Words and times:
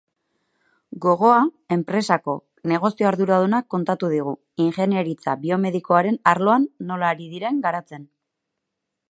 Gogoa 1.03 1.41
enpresako 1.75 2.35
negozio 2.71 3.09
arduradunak 3.09 3.67
kontatu 3.75 4.11
digu 4.15 4.35
ingeniaritza 4.67 5.37
biomedikoaren 5.45 6.19
arloan 6.33 6.67
nola 6.91 7.13
ari 7.17 7.31
diren 7.37 7.63
garatzen. 7.69 8.11